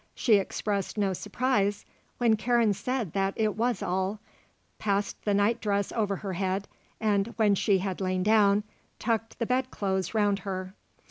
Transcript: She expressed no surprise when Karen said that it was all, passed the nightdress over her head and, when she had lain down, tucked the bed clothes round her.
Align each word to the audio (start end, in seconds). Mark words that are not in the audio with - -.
She 0.15 0.37
expressed 0.37 0.97
no 0.97 1.13
surprise 1.13 1.85
when 2.17 2.35
Karen 2.35 2.73
said 2.73 3.13
that 3.13 3.35
it 3.37 3.55
was 3.55 3.83
all, 3.83 4.19
passed 4.79 5.23
the 5.25 5.33
nightdress 5.35 5.91
over 5.91 6.15
her 6.15 6.33
head 6.33 6.67
and, 6.99 7.27
when 7.37 7.53
she 7.53 7.77
had 7.77 8.01
lain 8.01 8.23
down, 8.23 8.63
tucked 8.97 9.37
the 9.37 9.45
bed 9.45 9.69
clothes 9.69 10.15
round 10.15 10.39
her. 10.39 10.73